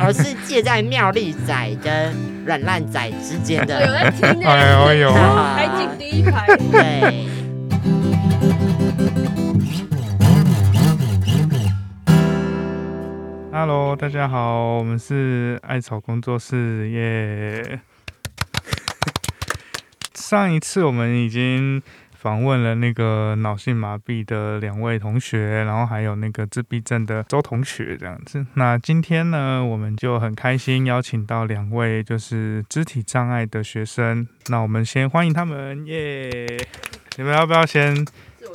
[0.00, 2.14] 而是借在妙丽仔跟
[2.44, 3.86] 软烂仔之间有的。
[3.92, 6.46] 在听呢，哎呦还进第一排。
[6.70, 7.26] 对
[13.52, 17.80] ，Hello，大家好，我们是艾草工作室耶。
[20.14, 21.82] 上一次我们已经
[22.28, 28.44] 访问了那个脑性麻痹的两位同学，然后还有那个自闭症的周同学这样子。
[28.52, 34.28] 那今天呢，我们就很开心邀请到两位就是肢体障碍的学生。
[34.48, 36.46] 那我们先欢迎他们耶！
[37.16, 38.06] 你们要不要先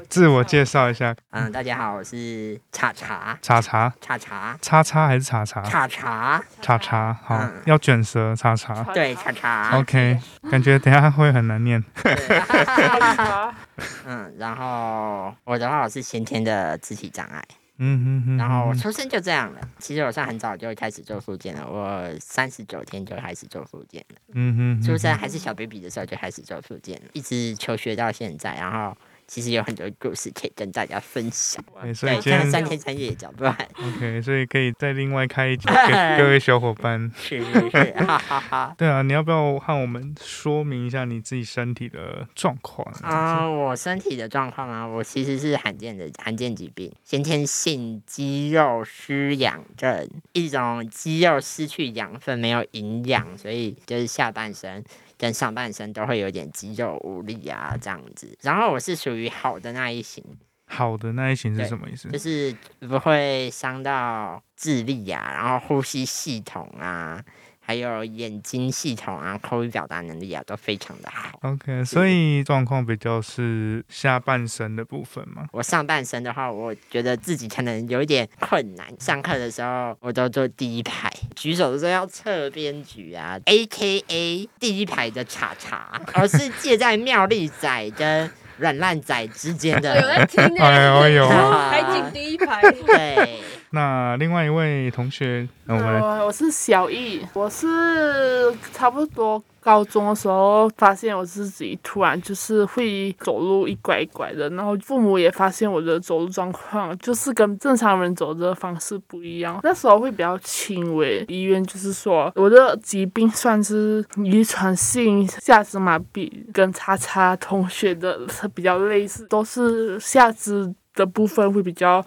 [0.07, 1.15] 自我介绍一下？
[1.31, 7.43] 嗯，大家好，我是叉叉叉叉叉叉叉叉还是叉叉叉叉叉叉好？
[7.65, 8.83] 要卷舌叉叉。
[8.93, 9.79] 对，叉叉。
[9.79, 10.19] OK，
[10.51, 11.83] 感觉等下会很难念。
[14.05, 17.43] 嗯，然后我的话我是先天的肢体障碍，
[17.77, 18.37] 嗯。
[18.37, 19.59] 然后我出生就这样了。
[19.79, 24.17] 其实我算很早就开始做复健了，我三十九天就开始做复健了。
[24.33, 24.85] 嗯哼哼。
[24.85, 28.95] 出生还是小 baby 的时候就开始做复健了，一直求学到现在，然后
[29.33, 31.63] 其实有很多故事可以跟大家分享。
[31.81, 33.57] 对，所以今天三天三夜也讲不完。
[33.73, 37.11] OK，所以可以再另外开一集 给各位小伙伴。
[37.17, 38.75] 是是是，哈哈哈。
[38.77, 42.87] 对啊，你要不要和我们说明一下你自己身体的状况？
[43.01, 54.83] 啊、我身体的状况啊，我其实是罕见的罕见疾病，先天性肌肉失养症，一种肌肉失去养分，没有营养，所以就是下半身
[55.23, 58.37] 跟上半身都会有点肌肉无力啊这样子。
[58.41, 60.21] 然后我是属于好的那一型，
[60.65, 62.19] 好的那一型是什么意思就？
[62.19, 67.23] 是不会伤到智力啊，然后呼吸系统啊，
[67.65, 71.39] 还有眼睛系统啊，口语表达能力啊，都非常的好。
[71.43, 75.45] OK，所以状况比较是下半身的部分嘛。
[75.51, 78.85] 我上半身的话，我觉得自己可能有一点困难。
[78.99, 90.01] 上课的时候，我都坐第一排，举手的时候要侧边举啊，A K A 第一排的叉叉， 而是介在妙丽仔跟软烂仔之间 有的。
[90.01, 92.61] 在听呢，哎呦哎呦 海景第一排。
[92.61, 93.41] 对，
[93.73, 109.59] 那另外一位同学，我们来呃，我是小易，我是差不多高中的时候发现我自己突然就是会走路一拐一拐的，然后父母也发现我的走路状况就是跟正常人走的方式不一样。
[109.63, 118.19] 那时候会比较轻微，医院就是说我的疾病算是遗传性下肢麻痹，跟叉叉同学的
[118.53, 122.05] 比较类似，都是下肢的部分会比较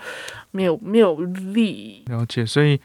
[0.50, 2.04] 没有没有力。
[2.06, 2.80] 了解，所以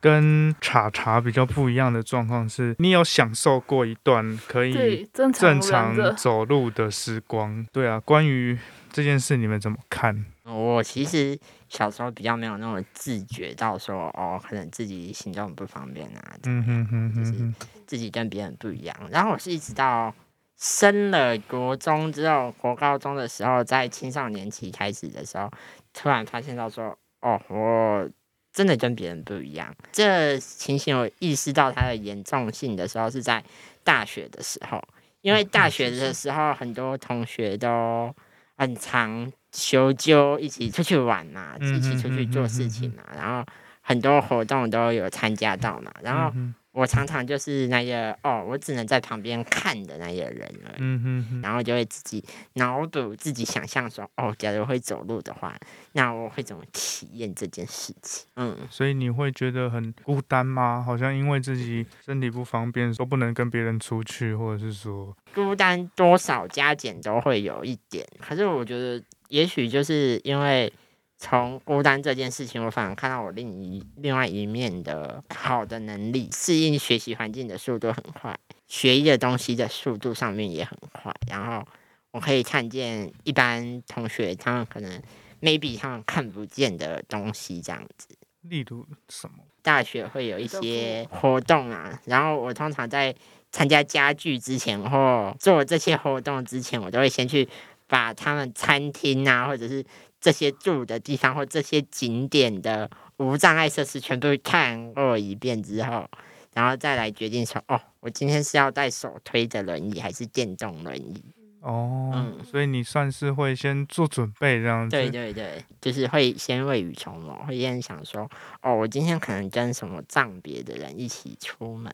[0.00, 7.66] 跟茶茶比较不一样的状况是，你有享受过一段可以，正常正常走路的时光。
[7.72, 8.58] 对啊，关于
[8.92, 10.24] 这件事你们怎么看？
[10.44, 11.36] 我其实
[11.68, 18.96] 小时候比较没有那种自觉到说，哦，可能自己行动不方便啊，嗯哼哼就是哼哼，自己跟别人不一样。
[19.10, 20.14] 然后我是一直到
[20.58, 25.50] 升了国中之后，国高中的时候，在青少年期开始的时候，
[25.92, 28.08] 突然发现到说，哦，我
[28.52, 29.74] 真的跟别人不一样。
[29.92, 33.44] 这情形我意识到它的严重性的时候，是在
[33.84, 34.82] 大学的时候，
[35.20, 38.14] 因为大学的时候很多同学都
[38.56, 43.44] 很常求救一起出去玩嘛，嗯一起出去做事情嘛，然后
[43.82, 46.34] 很多活动都有参加到嘛，然后。
[46.76, 50.78] 嗯我常常就是那个哦，我只能在旁边看的那个人而已。
[50.78, 52.22] 哼哼哼，然后就会自己
[52.52, 55.56] 脑补、自己想象说，哦，假如会走路的话，
[55.92, 58.26] 那我会怎么体验这件事情？
[58.36, 60.82] 嗯，所以你会觉得很孤单吗？
[60.86, 68.06] 好像因为自己身体不方便，都不能跟别人出去，或者是说，孤单多少加减都会有一点。
[68.20, 70.70] 可是我觉得，也许就是因为
[71.18, 81.14] 从孤单这件事情，我反而看到我另一另外一面的好的能力，适应学习环境的速度很快，学一的东西的速度上面也很快。
[81.28, 81.66] 然后
[82.10, 85.02] 我可以看见一般同学他们可能
[85.40, 88.08] maybe 他们看不见的东西，这样子。
[88.42, 89.38] 例如什么？
[89.62, 93.12] 大学会有一些活动啊，然后我通常在
[93.50, 97.48] 参加家具之前或做这些活动之前，我都会先去
[97.88, 99.84] 把他们餐厅啊，或者是
[100.20, 106.08] 这些住的地方或这些景点的无障碍设施全部看过一遍之后，
[106.54, 111.22] 然后再来决定说，哦，我今天是要带手推的轮椅还是电动轮椅？
[111.60, 114.96] 哦，嗯所以你算是会先做准备这样子。
[114.96, 118.30] 对对对，就是会先未雨绸缪，会先想说，
[118.62, 121.92] 哦，我今天可能跟什么藏别的人一起出门，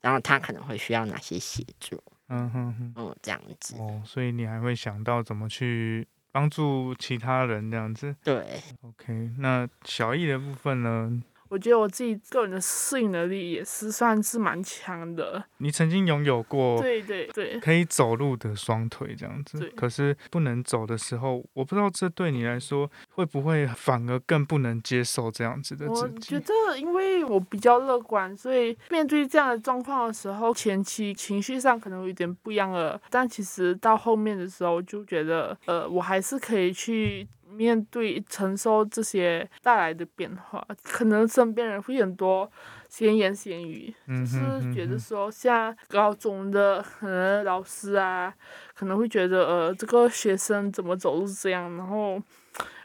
[0.00, 2.92] 然后他可能会需要哪些协助，嗯哼哼。
[2.96, 8.14] 嗯，这样子，哦，所以你还会想到怎么去帮助其他人这样子。
[8.22, 11.22] 对，OK，那小易的部分呢？
[11.48, 15.44] 我觉得我自己个人的适应能力也是算是蛮强的。
[15.58, 26.34] 你曾经拥有过对对对，可以走路的双腿这样子，可是不能走的时候，我不知道这对你来说会不会反而更不能接受这样子的我自己？
[26.34, 33.00] 我觉得，因为我比较乐观，所以面对这样的状况的时候，前期情绪上可能有点不一样了。
[33.10, 40.66] 但其实到后面的时候，就觉得，呃，我还是可以去面对、承受这些带来的变化。
[40.82, 42.50] 可能身边人会很多
[42.88, 48.32] 闲言闲语，就是觉得说，像高中的可能老师啊，
[48.74, 52.20] 可能会觉得，呃，这个学生怎么走路这样，然后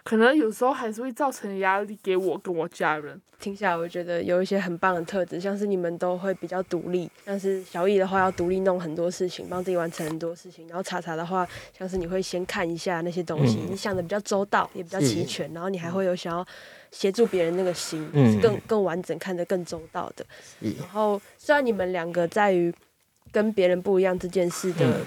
[0.04, 3.20] 可能有时候还是会造成压力给我跟我家人。
[3.40, 16.46] 听起来，我觉得有一些很棒的特质，像是你们都会比较独立，像是小易的话要独立弄很多事情，帮自己完成很多事情，然后查查的话，像是你会先看一下那些东西，嗯你想的比较周到，也比较齐全，然后你还会有想要
[16.92, 20.24] 协助别人那个心，嗯是更更完整、看得更周到的。
[20.60, 22.72] 然后虽然你们两个在于
[23.32, 25.06] 跟别人不一样这件事的嗯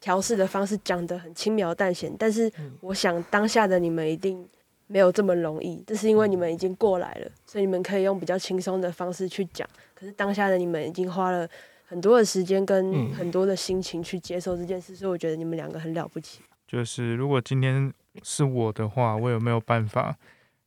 [0.00, 4.48] 调试的方式讲得很轻描淡写，但是嗯我想当下的你们一定
[4.86, 9.68] 没有这么容易，这是因为你们已经过来了，所以你们可以用比较轻松的方式去讲。
[9.94, 11.46] 可是当下的你们已经花了
[11.84, 16.40] 很多的时间跟嗯很多的心情去接受这件事，所以我觉得你们两个很了不起。
[16.66, 17.92] 就是如果今天
[18.22, 20.16] 是我的话，我有没有办法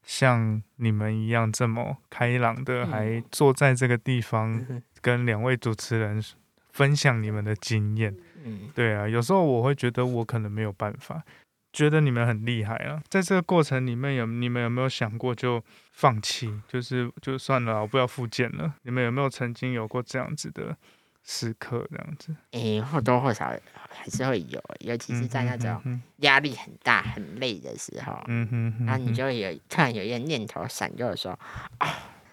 [0.04, 4.64] 像你们一样这么开朗的，嗯还坐在这个地方
[5.02, 6.22] 跟两位主持人
[6.72, 8.16] 分享你们的经验？
[8.44, 11.24] 嗯对啊，有时候我会觉得我可能没有办法，
[11.72, 13.02] 觉得你们很厉害啊。
[13.10, 18.76] 在这个过程里面有你们有没有想过就放弃，就是就算了，我不要复健了？
[18.84, 20.76] 你们有没有曾经有过这样子的
[21.24, 21.88] 时刻？
[21.90, 23.54] 这样子，诶、或多或少
[23.90, 31.38] 还是会有，尤其是在那种嗯压力很大、很累的时候，嗯哼哼，然后你就会有突然有一个念头闪过说，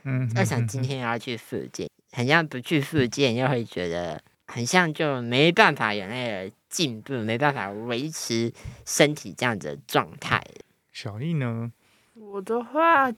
[0.04, 4.20] 嗯，要想今天要去复健，很像不去复健，又会觉得
[4.50, 8.52] 很像就没办法有那个进步，没办法维持
[8.85, 10.43] 身体这样子的状态。
[10.93, 11.73] 小易呢？
[12.14, 13.11] 我的话，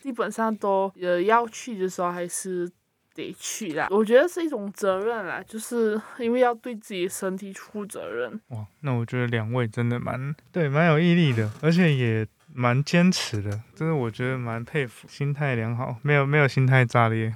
[0.00, 2.70] 基本上都呃要去的时候还是
[3.14, 3.88] 得去啦。
[3.90, 8.40] 我觉得是一种责任啦，就是因为要对自己的身体负责任。
[8.48, 17.34] 哇，那我觉得两位真的蛮对，蛮有毅力的，而且也蛮坚持的，真的我觉得蛮佩服，心态良好，没有没有心态炸裂。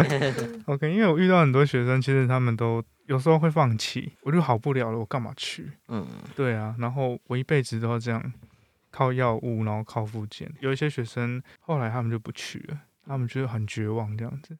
[0.66, 5.70] OK，因为我遇到很多学生，其实他们都有时候会放弃，我就好不了了，我干嘛去？
[5.86, 6.04] 嗯，
[6.34, 8.32] 对啊，然后我一辈子都要这样
[8.90, 10.52] 靠药物，然后靠复健。
[10.60, 14.58] 有一些学生后来他们就不去了，他们就是很绝望这样子。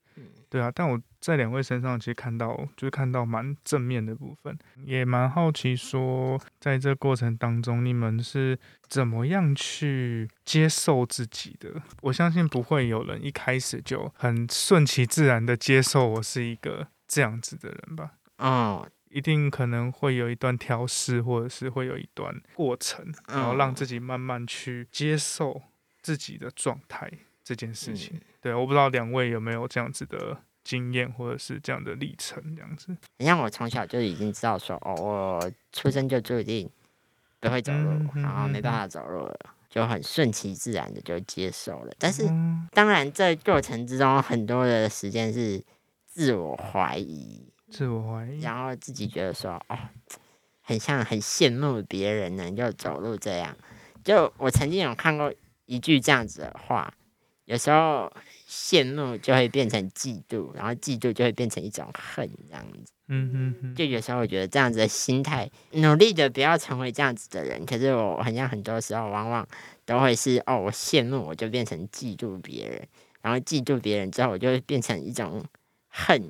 [0.49, 8.56] 对啊，但我在两位身上其实看到，就是看到蛮正面的部分，也蛮好奇说，在这过程当中，你们是
[8.87, 11.82] 怎么样去接受自己的？
[12.02, 18.12] 我相信不会有人一开始就很顺其自然的接受我是一个这样子的人吧。
[18.37, 25.61] 哦，一定可能会有一段调试，或者是会有一段过程，然后让自己慢慢去接受
[26.00, 27.11] 自己的状态
[27.43, 28.20] 这件事情。
[28.40, 32.97] 对，我不知道两位有没有这样子的经验，或者是这样的历程，这样子。
[33.19, 36.69] 你像我从小就已经知道说，哦，我出生就注定
[37.39, 39.39] 不会走路嗯，嗯然后没办法走路了。
[39.69, 45.63] 就很顺其自然的就接受了，但是嗯当然这过程之中很多的时间是
[46.07, 49.79] 自我怀疑，自我怀疑，然后自己觉得说，哦，
[50.63, 53.55] 很像很羡慕别人能够走路这样。
[54.03, 55.31] 就我曾经有看过
[55.67, 56.94] 一句这样子的话，
[57.44, 58.11] 有时候
[58.48, 62.93] 羡慕就会变成嫉妒，然后嫉妒就会变成一种恨，这样子。
[63.08, 67.65] 嗯哼哼，就有时候我觉得这样子的心态，努力的不要成为这样子的人。
[67.65, 69.46] 可是我好像很多时候往往
[69.84, 72.86] 都会是哦，我羡慕我就变成嫉妒别人，
[73.22, 75.44] 然后嫉妒别人之后，我就会变成一种
[75.88, 76.20] 恨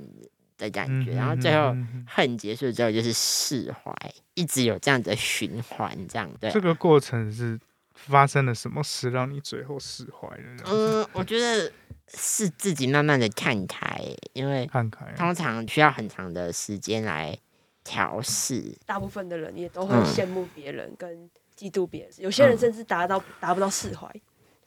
[0.58, 1.75] 的感觉，然后最后
[2.06, 3.94] 恨结束之后就是释怀，
[4.35, 6.61] 一直有这样子的循环，这样对这。
[6.61, 7.58] 个过程是
[7.94, 10.62] 发生了什么事让你最后释怀了？
[10.68, 11.73] 嗯，我觉得
[12.12, 14.00] 是自己慢慢的看开，
[14.32, 17.36] 因为看开啊，通常需要很长的时间来
[17.84, 18.76] 调试。
[18.86, 24.08] 大部分的人也都会嗯羡慕别人跟嫉妒别人，有些人甚至达到达不到释怀，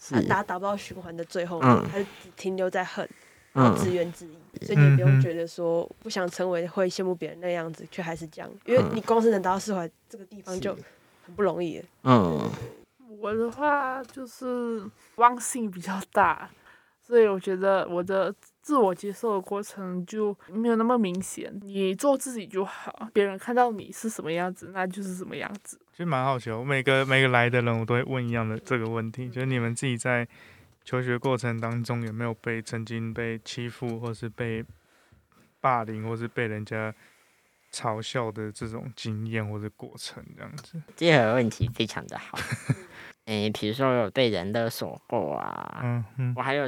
[0.09, 3.07] 他，达达不到循环的最后他就只停留在恨。
[3.51, 10.77] 然后嗯自怨自艾，所以你不用觉得说不想成为会羡慕别人那样子，却还是这样，因为嗯你光是能达到释怀这个地方就
[11.25, 11.85] 很不容易了。
[12.03, 12.47] 嗯
[13.19, 16.47] 我的话就是忘性比较大，
[17.09, 21.51] 所以我觉得我的自我接受的过程就没有那么明显。
[21.63, 25.79] 你做自己就好，别人看到你是什么样子，那就是什么样子。
[25.91, 30.27] 其实蛮好奇每个每个来的人，我都会问一样的这个问题，就是你们自己在
[30.85, 34.63] 求学过程当中有没有被曾经被欺负，或是被
[35.59, 36.93] 霸凌，或是被人家
[37.73, 40.79] 嘲笑的这种经验或者过程这样子？
[40.95, 42.37] 这个问题非常的好。
[43.25, 46.67] 诶、比如说我有被人勒索过啊，嗯嗯，我还有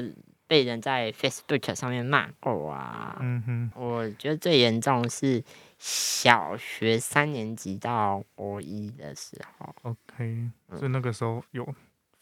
[0.52, 3.18] 被人在 Facebook 上面骂过啊。
[3.22, 5.42] 嗯哼，我觉得最严重是
[5.80, 11.66] 小学三年级到国一的时候，OK，所以那个时候有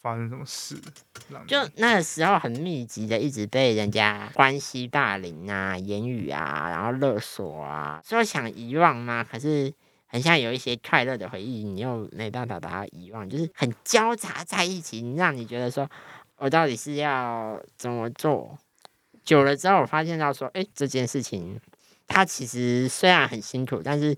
[0.00, 0.80] 发生什么事？
[1.48, 9.26] 就那个时候很密集的，一直被人家关系霸凌啊、言语啊，然后勒索啊，说想遗忘吗？
[9.28, 9.74] 可是
[10.06, 15.90] 很像有一些快乐的回忆，你又没办法把它遗忘，就是很交杂在一起，让你觉得说，
[16.40, 18.58] 我到底是要怎么做？
[19.22, 21.60] 久了之后，我发现到说，哎、这件事情
[22.08, 24.16] 它其实虽然很辛苦，但是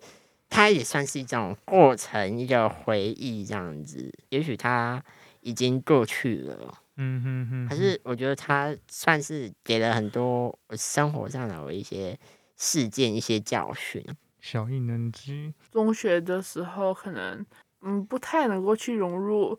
[0.48, 4.12] 它也算是一种过程，一个回忆这样子。
[4.28, 5.02] 也许它
[5.40, 6.78] 已经过去了。
[6.96, 12.16] 嗯哼哼，可是我觉得它算是给了很多生活上的我一些
[12.56, 14.04] 事件、一些教训。
[14.40, 17.44] 小异能机，中学的时候可能
[17.80, 19.58] 嗯不太能够去融入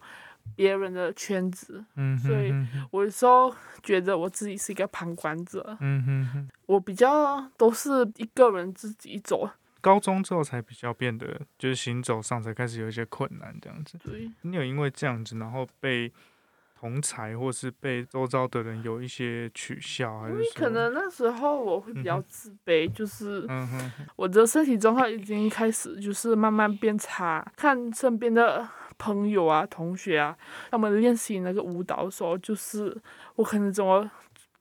[0.55, 2.53] 别人的圈子，嗯哼所以
[2.91, 9.49] 有时候觉得我自己是一个旁观者，嗯哼哼，我比较都是一个人自己走，
[9.81, 13.97] 高中之后才比较变得，就是行走上才开始有一些困难这样子。
[14.03, 16.11] 对，你有因为这样子，然后被
[16.79, 23.47] 同才或是被周遭的人有一些取笑，还是因为可能那时候我会比较自卑，就是
[24.17, 30.37] 我的身体状况已经开始就是慢慢变差，看身边的朋友啊、同学啊，
[30.71, 32.95] 他们练习那个舞蹈的时候，就是
[33.35, 34.09] 我可能怎么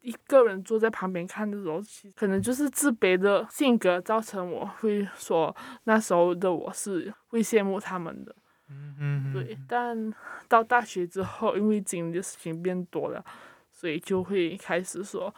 [0.01, 1.81] 一个人坐在旁边看的时候，
[2.17, 8.35] 可能就是自卑的性格造成我会说那时候的我是会羡慕他们的，
[8.69, 9.59] 嗯哼哼对。
[9.69, 10.13] 但
[10.49, 13.25] 到大学之后，因为经历的事情变多了，
[13.71, 15.35] 所以就会开始说。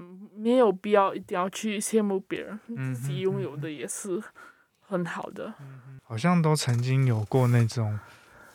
[0.00, 4.22] 嗯，没有必要一定要去羡慕别人，嗯自己拥有的也是
[4.80, 5.52] 很好的。
[6.04, 7.98] 好像都曾经有过那种，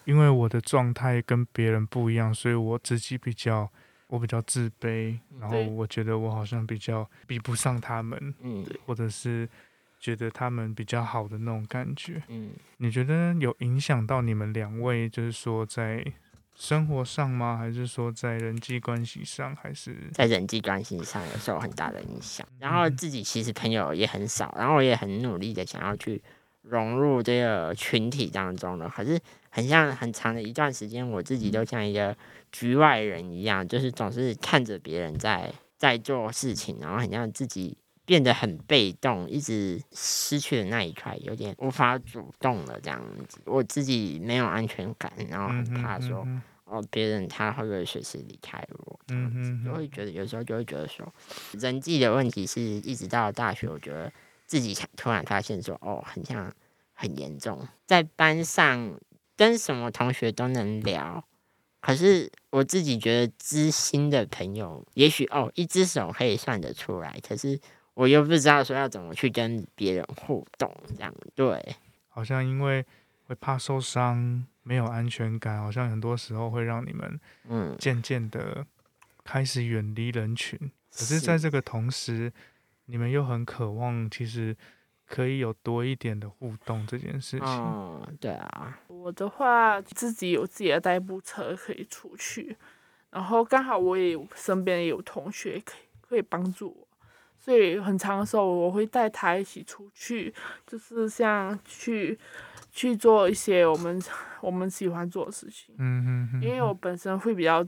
[0.05, 3.69] 因为我的状态跟别人不一样，所以我自己比较
[4.07, 9.47] 我比较自卑，然后我觉得我好像比较比不上他们，嗯或者是
[9.99, 12.21] 觉得他们比较好的那种感觉。
[12.27, 16.05] 嗯，你觉得有影响到你们两位，就是说在
[16.53, 17.57] 生活上吗？
[17.57, 19.55] 还是说在人际关系上？
[19.55, 22.45] 还是在人际关系上有受很大的影响。
[22.59, 26.21] 然后自己其实朋友也很少，然后我也很努力的想要去
[26.61, 28.87] 融入这个群体当中了。
[28.87, 29.19] 可是
[29.55, 32.17] 很像很长的一段时间，我自己都像一个
[32.51, 43.39] 局外人一样，就是总是看着别人在在做事情，然后很像自己变得很被动，一直失去了那一块，有点无法主动了这样子。
[43.45, 46.23] 我自己没有安全感，然后很怕说。
[46.25, 48.99] 嗯哼哦，别人他会不会随时离开我？
[49.09, 51.07] 嗯哼就会觉得有时候就会觉得说，
[51.59, 54.11] 人际的问题是一直到大学，我觉得
[54.47, 56.51] 自己突然发现说，哦，很像
[56.93, 58.97] 很严重，在班上
[59.35, 61.23] 跟什么同学都能聊，
[61.81, 67.59] 可是我自己觉得知心的朋友，也许哦一只手可以算得出来，可是
[67.93, 71.75] 我又不知道说要怎么去跟别人互动，这样对，
[72.09, 72.85] 好像因为
[73.25, 78.65] 会怕受伤，没有安全感，好像很多时候会让你们嗯，渐渐的
[79.23, 80.59] 开始远离人群。
[80.91, 82.31] 可是，在这个同时，
[82.85, 84.55] 你们又很渴望，其实
[85.07, 87.47] 可以有多一点的互动这件事情。
[87.47, 92.55] 嗯，对啊，我的话，自己有自己的代步车可以出去，
[93.09, 96.87] 然后刚好我也有身边也有同学可以可以帮助我，
[97.37, 100.33] 所以很长的时候我会带他一起出去，
[100.65, 102.17] 就是像去
[102.71, 104.01] 去做一些我们
[104.39, 105.75] 我们喜欢做的事情。
[105.77, 107.61] 嗯哼哼，因为我本身会比较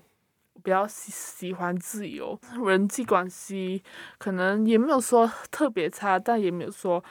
[0.63, 3.83] 比较喜喜欢自由，人际关系
[4.17, 7.03] 可能也没有说特别差，但也没有说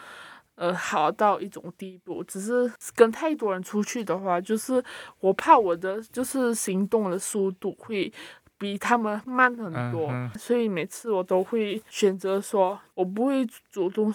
[0.56, 2.23] 呃好到一种地步。
[2.25, 4.82] 只是跟太多人出去的话，就是
[5.20, 8.12] 我怕我的就是行动的速度会。
[8.56, 14.11] 比他们慢很多，嗯所以每次我都会选择说，我不会主动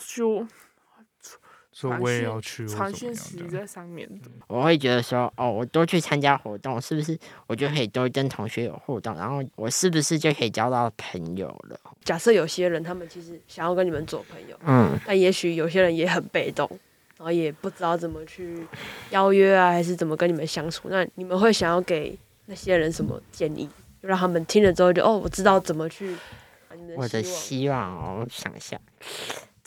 [1.79, 2.67] 就说我也要去。
[2.67, 4.29] 在上面的。
[4.47, 7.17] 我会觉得说，哦，我多去参加活动，是不是
[7.47, 11.79] 我就可以多跟同学有互动，然后我是不是就可以交到朋友了？
[12.03, 16.67] 假设有些人他们其实想要跟你们做朋友，嗯，但也许有些人也很被动，
[17.17, 18.65] 然后也不知道怎么去
[19.11, 20.89] 邀约啊，还是怎么跟你们相处。
[20.89, 22.17] 那你们会想要给
[22.47, 23.69] 那些人什么建议，
[24.01, 26.15] 就让他们听了之后就哦，我知道怎么去
[26.95, 28.79] 我的希望希望哦，我想一下，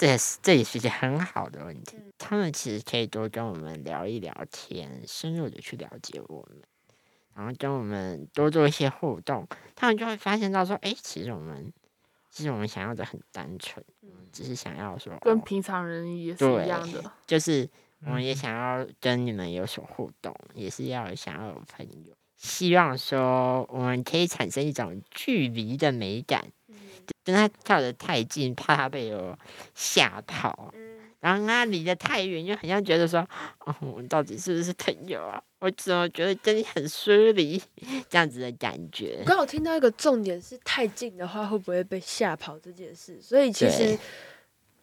[0.02, 1.96] 这也是这也是一件很好的问题。
[1.96, 6.60] 嗯他们其实可以多跟我们聊一聊天，深入的去了解我们。
[7.36, 11.72] 然后跟我们多做一些互动，他们就会发现到说，哎，其实我们
[12.30, 13.84] 其实我们想要的很单纯，
[14.32, 17.12] 只是想要说，哦跟平常人也是一样的。
[17.26, 17.68] 就是
[18.04, 26.44] 我们也嗯想要跟你们有所互动，也是要想要有朋友，希望说我们可以产生一种距离的美感，
[27.24, 29.38] 跟他跳得太近，怕他被我
[29.74, 30.72] 吓跑。
[31.20, 33.20] 然后他离得太远，就很像觉得说，
[33.60, 35.40] 哦，我们到底是不是朋友啊？
[35.60, 37.62] 我怎么觉得跟你很疏离，
[38.10, 39.24] 这样子的感觉我。
[39.24, 43.96] 刚好听到一个重点是太近的话会不会被吓跑这件事，所以其实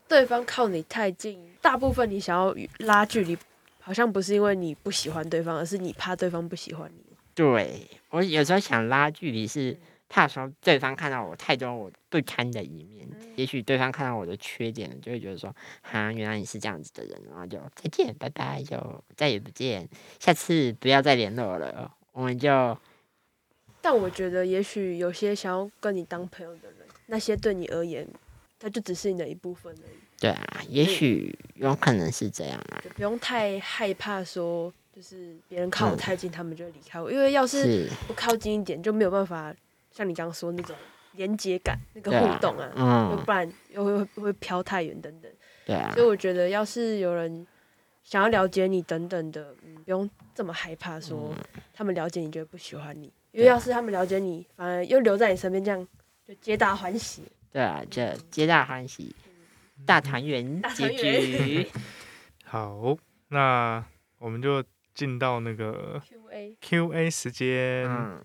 [0.08, 3.38] 对对方靠你太近，大部分你想要与拉距离，
[3.82, 7.04] 好像不是因为你不喜欢对方，而是你怕对方不喜欢你。
[7.36, 9.78] 对我有时候想拉距离，是
[10.10, 13.08] 怕说对方看到我太多我不堪的一面。
[13.36, 19.88] 也许对方看到我的缺点，就会觉得说，哈，原来你是这样子的人，然后就再见，拜拜，就再也不见，
[20.20, 21.90] 下次不要再联络了。
[22.12, 22.78] 我们就
[23.82, 28.06] 但我觉得，也许有些想要跟你当朋友的人，那些对你而言，
[28.60, 37.10] 他就只是你的一部分而已，对啊，也许有可能是这样啊，就不用太害怕说，就是别人靠我嗯太近，他们就离开我。
[37.10, 39.56] 因为要是是，不靠近一点，就没有办法
[39.92, 40.76] 像你刚刚说那种
[41.14, 45.32] 连接感、那个互动啊，不然又会会会飘太远等等。
[45.66, 47.46] 对啊所以，我觉得，要是有人
[48.04, 51.34] 想要了解你等等的，嗯，不用这么害怕说
[51.74, 55.88] 他们了解你就会不喜欢你，因为要是他们了解你，反而又留在你身边，这样
[56.26, 57.24] 就皆大欢喜。
[57.52, 59.16] 对啊，这皆大欢喜，
[59.86, 61.68] 大团圆大结局。
[62.46, 62.98] 好，
[63.30, 63.84] 那
[64.18, 64.64] 我们就
[64.96, 67.86] 进到那个 Q&A，Q&A 时间。
[67.88, 68.20] 嗯，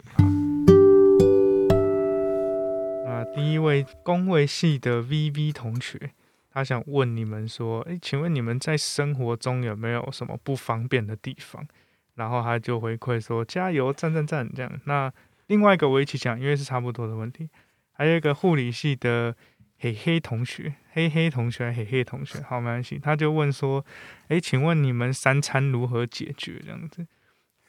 [3.05, 6.13] 那第一位工位系的 VV 同学，
[6.51, 11.67] 他想问你们说，诶，请问你们在生活中有没有什么不方便的地方？
[12.15, 14.81] 然后他就回馈说加油，赞赞赞这样。
[14.85, 15.13] 那
[15.49, 17.51] 另外一个我一起讲，因为是差不多的问题。
[17.93, 19.37] 还有一个护理系的
[19.79, 22.99] 嘿嘿同学，嘿嘿同学，嘿嘿同学，好没关系。
[22.99, 23.85] 他就问说，
[24.29, 27.07] 诶，请问你们三餐如何解决这样子？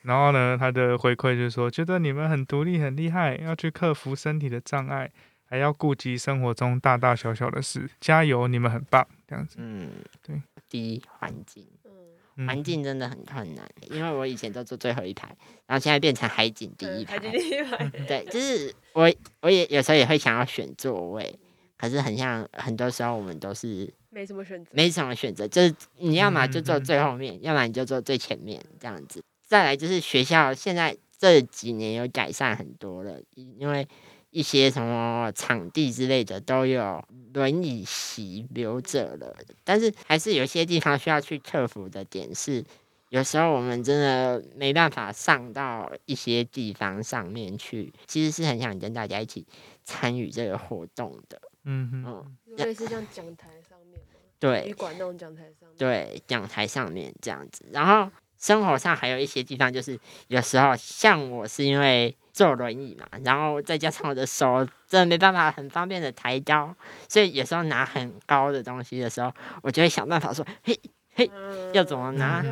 [0.05, 5.11] 然后呢，他的回馈就是说，觉得你们很独立、很厉害，要去克服身体的障碍，
[5.45, 9.55] 还要顾及生活中大大小小的事，加油，你们很棒，这样子。
[9.59, 9.89] 嗯，
[10.25, 10.41] 对。
[10.69, 11.91] 第一环境，嗯，
[12.37, 15.27] 嗯环境真的很困难，因为我以前都坐最后一排，
[15.65, 21.33] 然后现在变成海景第一排海景第一排，对，就是我我也有时候也会想要选座位，
[21.77, 24.71] 可是很像很多时候我们都是没什么选择。
[24.73, 29.23] 没什么选择，就是你要么就坐嗯嗯嗯最后面，要么你就坐最前面这样子。
[29.45, 33.87] 再来就是学校现在这几年有改善很多了，因因为
[34.31, 37.03] 一些什么场地之类的都有
[37.33, 42.63] 轮椅席留着了，但是还是有些地方需要去克服的点是，
[43.09, 49.47] 有时候我们真的没办法上到一些地方上面去，其实是很想跟大家一起
[49.85, 51.41] 参与这个活动的。
[51.63, 54.19] 嗯哼，嗯，类似像讲台上面吗？
[54.37, 55.77] 对旅，馆那种讲台上面。
[55.77, 57.65] 对，讲台上面这样子。
[57.71, 58.11] 然后
[58.45, 66.75] 生活上还有一些地方，就是有时候像我是因为坐轮椅嘛，然后再加上我的手真的没办法很方便的抬高，
[67.09, 70.79] 所以有时候拿很高的东西的时候，我就会想办法说，嘿，
[71.15, 71.27] 嘿
[71.73, 72.45] 要怎么拿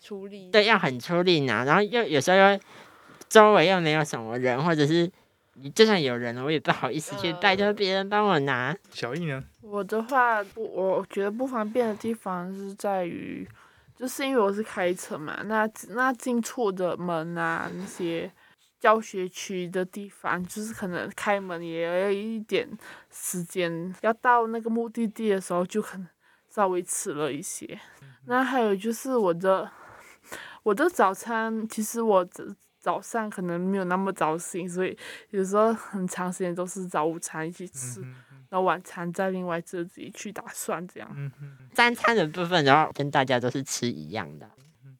[0.00, 0.50] 出力。
[0.50, 2.60] 对，要很出力拿，然后又有时候又
[3.28, 5.08] 周围又没有什么人，或者是
[5.72, 8.76] 就算有人了，我也不好意思去拜托别人帮我拿。
[8.90, 9.44] 小易呢？
[9.60, 13.46] 我的话，不，我觉得不方便的地方是在于，
[13.98, 18.30] 就是因为我是开车嘛，那那进出的门啊，那些
[18.78, 22.68] 教学区的地方，就是可能开门也要一点
[23.10, 26.06] 时间，要到那个目的地的时候就可能
[26.48, 27.78] 稍微迟了一些。
[28.26, 29.68] 那还有就是我的
[30.62, 32.44] 我的早餐，其实我早
[32.78, 34.96] 早上可能没有那么早醒，所以
[35.30, 38.00] 有时候很长时间都是早午餐一起吃。
[38.00, 38.14] 嗯
[38.50, 41.10] 然后晚餐再另外自己去打算这样。
[41.14, 44.50] 嗯哼三餐的部分，然后跟大家都是吃一样的。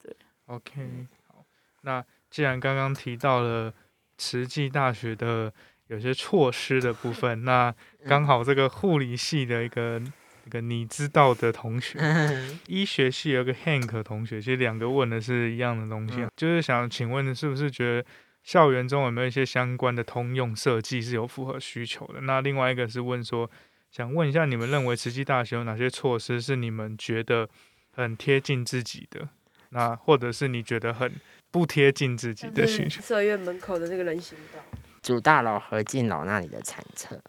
[0.03, 0.15] 对
[0.47, 1.45] ，OK，好。
[1.83, 3.73] 那既然刚刚提到了
[4.17, 5.53] 慈济大学的
[5.87, 7.75] 有些措施的部分，那
[8.07, 10.01] 刚好这个护理系的一个
[10.45, 11.99] 一个你知道的同学，
[12.69, 18.09] 医学系有个 Hank 同学，其实两个问的是一样的东西，啊就是想请问，是不是觉得
[18.49, 22.23] 校园中有没有一些相关的通用设计是有符合需求的？
[22.23, 23.51] 那另外一个是问说，
[23.91, 27.47] 想问一下你们认为慈济大学有哪些措施是你们觉得
[27.93, 29.29] 很贴近自己的？
[29.69, 31.13] 那或者是你觉得很
[31.51, 33.03] 不贴近自己的需求？
[33.03, 37.23] 社院门口的那个人行道，主大楼和敬老那里的产厕，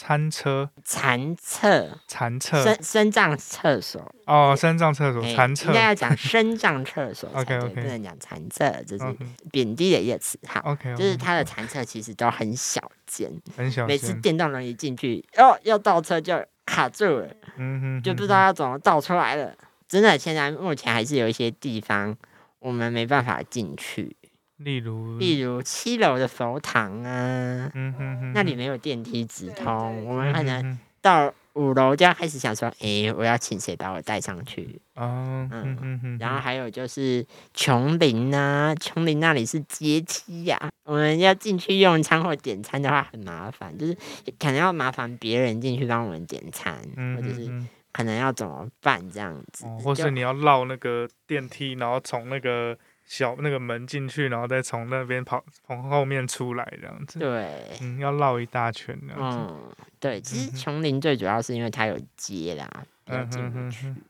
[0.00, 5.74] 餐车、残厕，残厕身身障厕所，哦，身障厕所、哎残厕应。
[5.74, 9.18] 该要讲 身障厕所 OK，OK，不能讲残厕，这是 OK
[9.52, 10.38] 贬低的一个词。
[10.46, 19.54] 哈，OK，就是它的残厕其实都很小间，很小每次间，电动轮一进去，哦，要倒车就卡住了，嗯哼，就不知道要怎么倒出来了。
[19.86, 22.16] 真的，现在目前还是有一些地方
[22.60, 24.16] 我们没办法进去，
[24.60, 34.78] 例如，例如七楼的佛堂啊，嗯哼哼，那里没有电梯直通，我们可能嗯到五楼就要开始想说，诶，我要请谁把我带上去？
[34.94, 43.94] 哦，嗯嗯哼哼，然后还有就是琼林啊，琼林那里是阶梯呀、我们要进去用餐或点餐的话很麻烦，就是
[44.38, 47.50] 可能要麻烦别人进去帮我们点餐，嗯或者是
[47.92, 52.76] 可能要怎么办这样子，或是你要绕那个电梯，然后从那个
[53.10, 57.66] 小那个门进去，然后再从那边跑从后面出来这样子，对。
[57.82, 62.70] 嗯，要绕一大圈这样子，嗯，对，其实琼林最主要是因为它有街啦，
[63.04, 63.88] 比较嗯进不去。
[63.88, 64.02] 哼哼哼，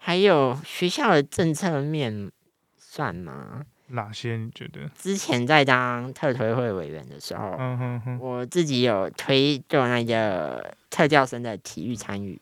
[0.00, 2.32] 还有学校的政策面
[2.76, 3.64] 算吗？
[3.86, 4.88] 哪些你觉得？
[4.98, 12.40] 之前在当特推会委员的时候，嗯哼哼，我自己有推动那个特教生的体育参与。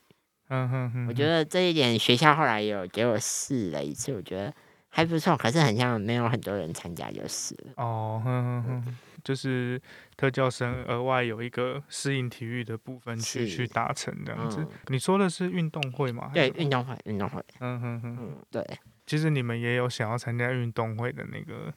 [0.48, 4.50] 嗯哼哼，我觉得这一点学校后来有给我试了一次，我觉得
[4.90, 7.72] 还不错，可是很像没有很多人参加就是了。
[7.76, 9.80] 哦，哼哼哼，就是
[10.16, 14.68] 特教生额外有一个适应体育的部分去去达成这样子嗯。
[14.88, 16.30] 你说的是运动会吗？
[16.34, 18.64] 对运动会，运动会，嗯哼哼，嗯，对
[19.06, 21.72] 其实你们也有想要参加运动会的那个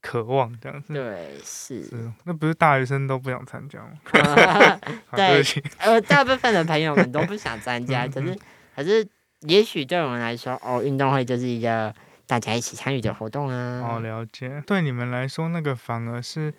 [0.00, 0.92] 渴望这样子。
[0.92, 1.82] 对是。
[1.84, 3.92] 是，那不是大学生都不想参加吗？
[5.06, 5.42] 好对
[5.78, 8.38] 呃，大部分的朋友们都不想参加， 嗯可是
[8.76, 9.08] 可是
[9.40, 11.94] 也许对我们来说，哦，运动会就是一个
[12.28, 13.80] 大家一起参与的活动啊。
[13.82, 14.62] 哦，了解。
[14.66, 16.52] 对你们来说，那个反而是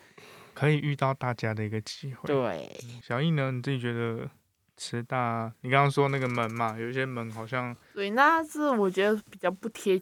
[0.56, 2.28] 可以遇到大家的一个机会。
[2.28, 2.70] 对，
[3.02, 4.28] 小易呢，你自己觉得
[4.78, 10.02] 师大，你刚刚说那个门嘛，有一些门好像对，那是我觉得比较不贴，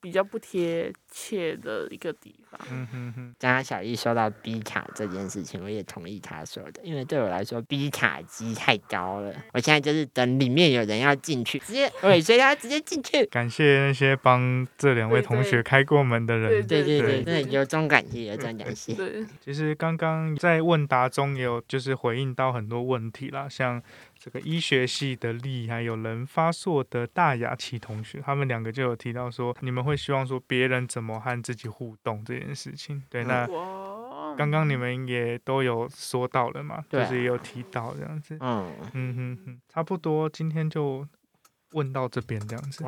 [0.00, 2.60] 比较不贴切的一个地方。
[2.70, 13.24] 嗯哼哼，刚刚小易说到 B 卡这件事情，我也同意他说的，因为对我来说 B 卡机太高了，我现在就是等里面有人要进去，直接 尾随他直接进去。
[13.26, 16.66] 感谢那些帮这两位同学开过门的人。
[16.66, 18.94] 对对对，对真的有种感谢，有种感谢。
[18.96, 23.80] 对，其实刚刚在问答中也有就是回应到很多问题啦，像
[24.22, 33.02] 这个医学系的丽，还有人发硕的大雅琪同学，他们两个就有提到说，你们会希望说别人怎么和自己互动这件事情。
[33.08, 33.48] 对，嗯那
[34.36, 38.36] 刚刚你们也都有说到了嘛，就是也有提到这样子。
[38.40, 41.06] 嗯，嗯哼哼，差不多今天就
[41.72, 42.84] 问到这边这样子。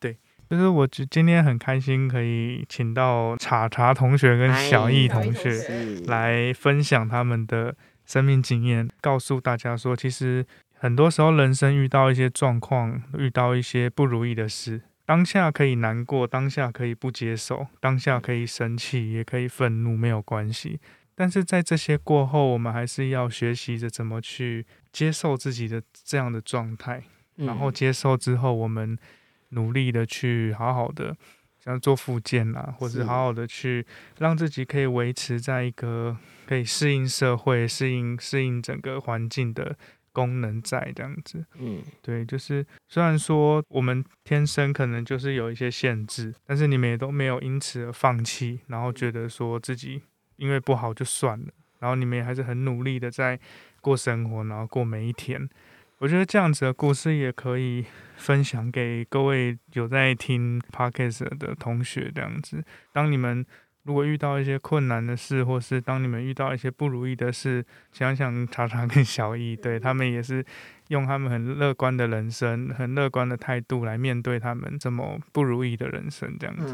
[0.00, 0.16] 对，
[0.48, 6.00] 就是我觉今天很开心可以请到查查同学跟小易哎同学。
[6.06, 10.44] 来分享他们的生命经验，告诉大家说，其实
[10.82, 20.80] 很多时候人生遇到一些状况，遇到一些不如意的事，当下可以难过，当下可以不接受，当下可以生气，也可以愤怒，没有关系。
[21.14, 27.04] 但是在这些过后，我们还是要学习着怎么去接受自己的这样的状态，
[27.36, 28.98] 然后嗯接受之后，我们
[29.50, 31.14] 努力的去好好的，
[31.62, 36.16] 像做复健啦，或者是好好的去让自己可以维持在一个
[36.46, 39.76] 可以适应社会、适应适应整个环境的
[40.12, 41.44] 功能在这样子。
[41.58, 50.02] 嗯对，就是虽然说我们天生可能就是有一些限制，但是你们也都没有因此而放弃，然后觉得说自己
[50.36, 51.46] 因为不好就算了，
[51.78, 53.38] 然后你们也还是很努力的在
[53.80, 55.48] 过生活，然后过每一天。
[55.98, 57.84] 我觉得这样子的故事也可以
[58.16, 63.44] 分享给各位有在听 podcast 的同学，这样子，当你们
[63.90, 70.46] 如果遇到一些困难的事，或是当你们遇到一些不如意的事，想想查查跟小易，对他们也是
[70.90, 76.72] 用他们很乐观的人生、很乐观的态度来面对他们这么不如意的人生，这样子。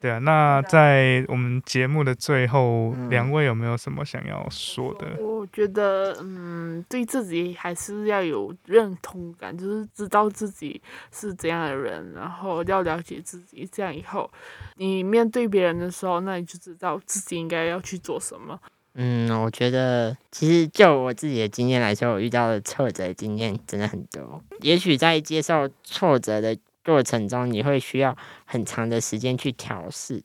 [0.00, 5.20] 对啊，那在我们节目的最后，嗯两位有没有什么想要说的？
[5.20, 10.80] 我觉得，嗯，对自己还是要有认同感，就是知道自己
[11.10, 14.30] 是怎样的人，然后要了解自己，这样以后
[14.76, 18.56] 你面对别人的时候，那你就知道自己应该要去做什么。
[19.00, 24.42] 嗯，我觉得其实就我自己的经验来说，我遇到的挫折经验真的很多。
[24.60, 26.56] 也许在接受挫折的
[26.88, 30.22] 过程中，你会需要很长的时间去调试、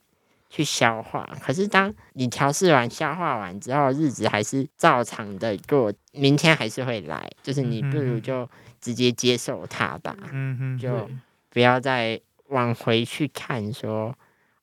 [0.48, 1.28] 去消化。
[1.42, 7.30] 可是当你调试完、消化完之后，日子还是照常的过，明天还是会来。
[7.42, 8.48] 就是你不如就
[8.80, 10.16] 直接接受它吧。
[10.32, 11.06] 嗯哼，就
[11.50, 14.16] 不要再往回去看说，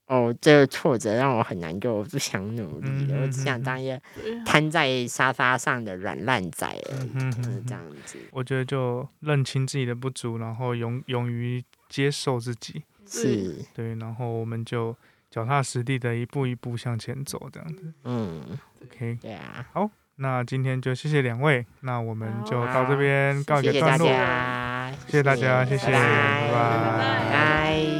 [0.07, 4.01] 哦，这个挫折让我很难过，我不想努力了，嗯我只想当一个
[4.43, 8.17] 瘫在沙发上的软烂仔而已，嗯哼就是这样子。
[8.31, 14.95] 我觉得就认清自己的不足，然后勇勇于接受自己，是，对，然后我们就
[15.29, 17.93] 脚踏实地的一步一步向前走，这样子。
[18.05, 19.67] 嗯，OK，对啊，
[20.15, 26.51] 那今天就谢谢两位，那我们就到这边告一谢谢大个段落，家，谢谢大家，谢谢，拜拜。
[26.51, 27.90] 拜拜。